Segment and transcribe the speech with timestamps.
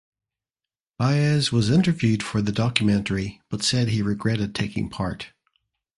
[0.97, 5.31] Baez was interviewed for the documentary but said he regretted taking part.